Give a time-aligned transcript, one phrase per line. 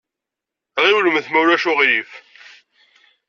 [0.83, 2.11] Ɣiwlemt ma ulac aɣilif!